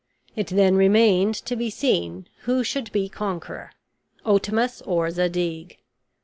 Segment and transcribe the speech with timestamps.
[0.35, 3.69] It then remained to be seen who should be conqueror,
[4.25, 5.77] Otamus or Zadig.